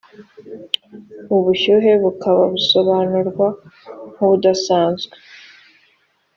[1.29, 3.47] ubu bushyuhe bukaba busobanurwa
[4.13, 5.15] nk’ubudasanzwe